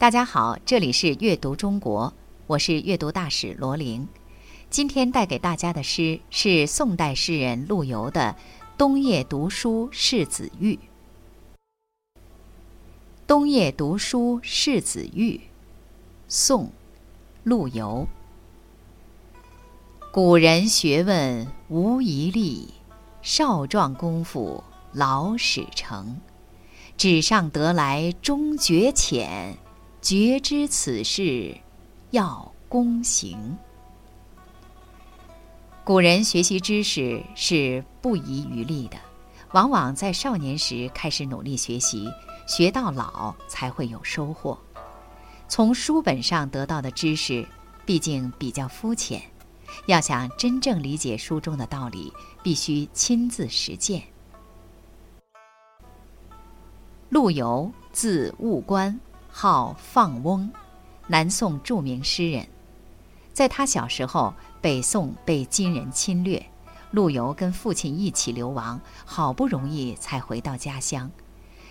[0.00, 2.14] 大家好，这里是阅读中国，
[2.46, 4.08] 我是阅读大使罗琳。
[4.70, 8.34] 今天带给大家的诗是宋代诗人陆游的
[8.78, 10.74] 《冬夜读书示子玉》。
[13.26, 15.38] 冬夜读书示子玉，
[16.28, 16.64] 宋·
[17.42, 18.08] 陆游。
[20.10, 22.72] 古人学问无遗力，
[23.20, 24.64] 少壮功夫
[24.94, 26.18] 老始成。
[26.96, 29.58] 纸上得来终觉浅。
[30.00, 31.54] 觉知此事，
[32.10, 33.58] 要躬行。
[35.84, 38.96] 古人学习知识是不遗余力的，
[39.52, 42.08] 往往在少年时开始努力学习，
[42.46, 44.58] 学到老才会有收获。
[45.48, 47.46] 从书本上得到的知识，
[47.84, 49.20] 毕竟比较肤浅，
[49.84, 52.10] 要想真正理解书中的道理，
[52.42, 54.02] 必须亲自实践。
[57.10, 58.98] 陆游，字务观。
[59.42, 60.52] 号放翁，
[61.06, 62.46] 南宋著名诗人。
[63.32, 66.44] 在他小时候，北宋被金人侵略，
[66.90, 71.10] 陆游跟父亲一起流亡，好不容易才回到家乡。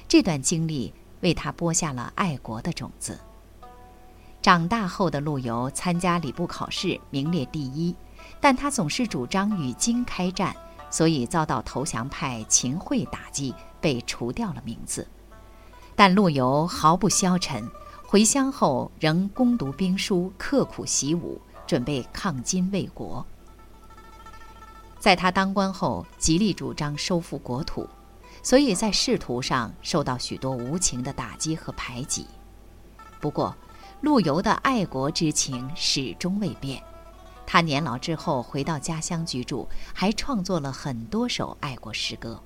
[0.07, 3.19] 这段经历为他播下了爱国的种子。
[4.41, 7.95] 长大后的陆游参加礼部考试，名列第一，
[8.41, 10.55] 但他总是主张与金开战，
[10.89, 15.07] 所以遭到投降派秦桧打击，被除掉了名字。
[15.99, 17.69] 但陆游毫不消沉，
[18.07, 23.25] 回乡后仍攻读兵书，刻苦习武，准备抗金卫国。
[24.97, 27.85] 在他当官后，极力主张收复国土，
[28.41, 32.25] 所以在仕途上受到许多无情的打击和排挤。
[33.19, 33.53] 不过，
[33.99, 36.81] 陆游的爱国之情始终未变。
[37.45, 42.41] 他年老之后回到家乡居住，还创作了很多首爱国诗歌。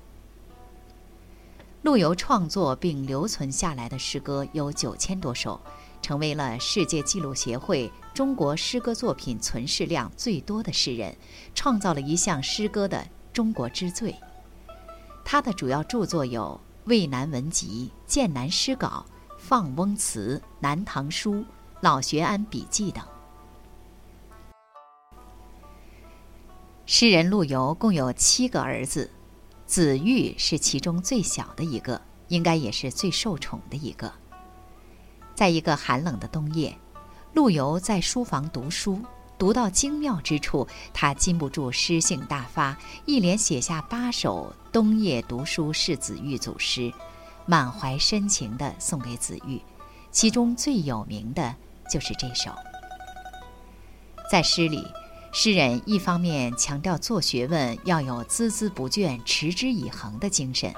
[1.84, 5.60] 陆游创作并留存下来的诗歌有九千多首，
[6.00, 11.14] 成为了世界纪录协会中国诗歌作品存世量最多的诗人，
[11.54, 14.14] 创造了一项诗歌的中国之最。
[15.26, 16.58] 他的主要著作有
[16.88, 19.04] 《渭南文集》《剑南诗稿》
[19.36, 21.34] 《放翁词》《南唐书》
[21.82, 23.04] 《老学庵笔记》等。
[26.86, 29.10] 诗人陆游共有七个儿子。
[29.66, 34.12] 子玉是其中最小的一个，应该也是最受宠的一个。
[35.34, 36.76] 在一个寒冷的冬夜，
[37.32, 39.00] 陆游在书房读书，
[39.38, 42.76] 读到精妙之处，他禁不住诗兴大发，
[43.06, 46.92] 一连写下八首《冬夜读书示子玉》组诗，
[47.46, 49.60] 满怀深情地送给子玉。
[50.10, 51.54] 其中最有名的
[51.90, 52.52] 就是这首。
[54.30, 54.86] 在诗里。
[55.36, 60.72] 诗人一方面强调做学问要有孜孜不倦、持之以恒的精神，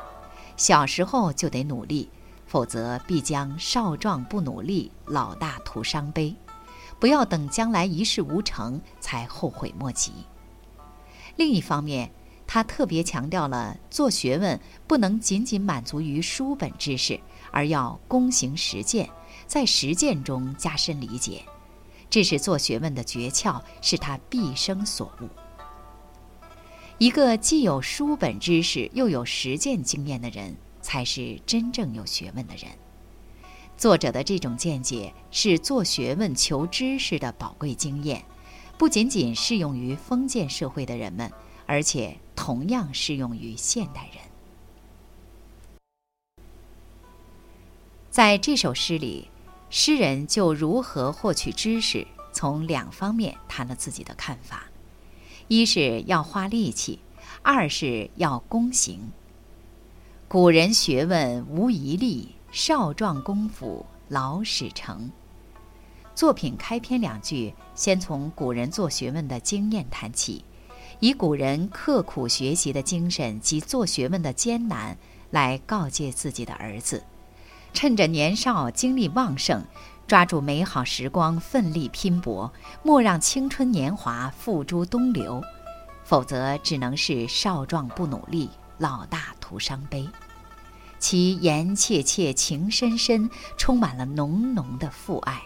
[0.56, 2.09] 小时候就得努力，
[2.47, 6.34] 否则必将少壮不努力，老大徒伤悲。
[6.99, 10.11] 不要等将来一事无成才后悔莫及。
[11.37, 12.11] 另一方面，
[12.47, 19.11] 他特别强调了做学问不能仅仅满足于书本知识，而要躬行实践，
[19.47, 21.43] 在实践中加深理解。
[22.16, 25.28] 这是做学问的诀窍，是他毕生所悟。
[26.97, 32.71] 一个既有书本知识又有实践经验的人，才是真正有学问的人。
[33.77, 38.25] 作者的这种见解是做学问、求知识的宝贵经验，
[38.78, 41.31] 不仅仅适用于封建社会的人们，
[41.66, 44.22] 而且同样适用于现代人。
[48.10, 49.28] 在这首诗里。
[49.69, 54.65] 诗人就如何获取知识，从两方面谈了自己的看法：
[55.49, 57.00] 一是要花力气，
[57.43, 59.10] 二是要躬行。
[60.28, 65.10] 古人学问无遗力，少壮功夫老始成。
[66.15, 70.44] 作品开篇两句，先从古人做学问的经验谈起，
[71.00, 74.97] 以古人刻苦学习的精神及做学问的艰难，
[75.31, 77.03] 来告诫自己的儿子。
[77.77, 79.63] 趁着年少精力旺盛，
[80.07, 82.51] 抓住美好时光，奋力拼搏，
[82.83, 85.43] 莫让青春年华付诸东流，
[86.03, 90.09] 否则只能是少壮不努力，老大徒伤悲。
[90.99, 93.28] 其言切切，情深深，
[93.59, 95.43] 充满了浓浓的父爱。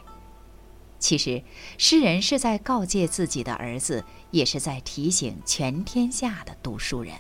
[1.01, 1.43] 其实，
[1.79, 7.17] 诗人是在告诫自己的儿子，也是在提醒全天下的读书人。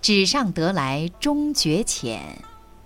[0.00, 2.38] 纸上得来终觉浅，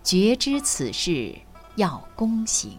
[0.03, 1.35] 觉知此事
[1.77, 2.79] 要躬行。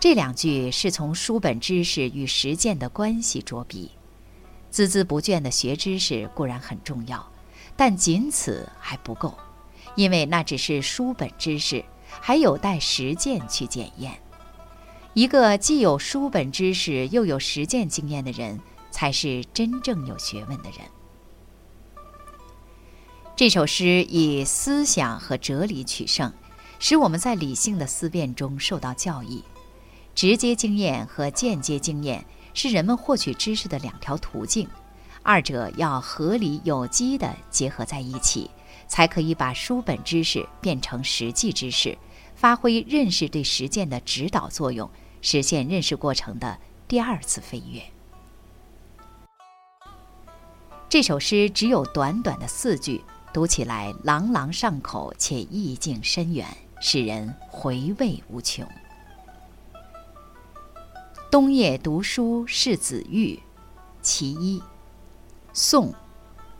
[0.00, 3.92] 这两句是从书本知识与实践的关系着笔。
[4.72, 7.30] 孜孜不倦的学知识固然很重要，
[7.76, 9.38] 但仅此还不够，
[9.94, 14.18] 因为那只是书本知识，还有待实践去检验。
[15.14, 18.58] 一个既有书本知识又有实践经验的人，
[18.90, 20.80] 才是真正有学问的人。
[23.42, 26.32] 这首诗以思想和哲理取胜，
[26.78, 29.42] 使我们在理性的思辨中受到教益。
[30.14, 32.24] 直接经验和间接经验
[32.54, 34.68] 是人们获取知识的两条途径，
[35.24, 38.48] 二者要合理有机地结合在一起，
[38.86, 41.98] 才可以把书本知识变成实际知识，
[42.36, 44.88] 发挥认识对实践的指导作用，
[45.20, 47.82] 实现认识过程的第二次飞跃。
[50.88, 53.02] 这首诗只有短短的四句，
[53.32, 56.46] 读起来朗朗上口且意境深远，
[56.80, 58.66] 使人回味无穷。
[61.30, 63.40] 冬夜读书是子玉，
[64.02, 64.62] 其一。
[65.54, 65.94] 宋，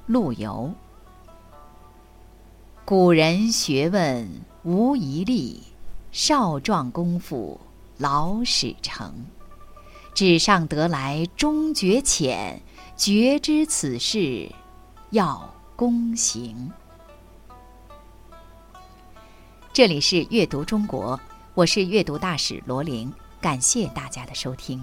[0.07, 0.73] 陆游。
[2.87, 4.27] 古人学问
[4.63, 5.63] 无遗力，
[6.11, 7.61] 少壮功夫
[7.99, 9.27] 老始成。
[10.15, 12.63] 纸上得来终觉浅，
[12.97, 14.51] 绝知此事
[15.11, 16.71] 要躬行。
[19.73, 21.19] 这里是阅读中国，
[21.55, 23.13] 我是阅读大使罗琳。
[23.41, 24.81] 感谢大家的收听。